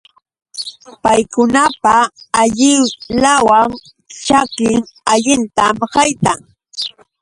[1.03, 1.95] Paykunapa
[2.41, 3.47] allilaw
[4.25, 4.81] ćhakin
[5.13, 6.39] allintam haytan.